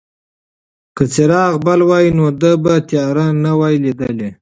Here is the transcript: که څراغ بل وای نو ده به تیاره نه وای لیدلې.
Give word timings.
که 0.95 1.03
څراغ 1.13 1.53
بل 1.65 1.79
وای 1.89 2.07
نو 2.17 2.25
ده 2.41 2.51
به 2.63 2.73
تیاره 2.89 3.25
نه 3.43 3.51
وای 3.59 3.75
لیدلې. 3.83 4.29